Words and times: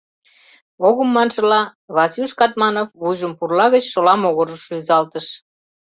Огым 0.87 1.09
маншыла, 1.15 1.61
Васюш 1.95 2.31
Катманов 2.39 2.87
вуйжым 2.99 3.33
пурла 3.37 3.65
гыч 3.73 3.85
шола 3.93 4.13
могырыш 4.21 4.63
рӱзалтыш. 4.69 5.27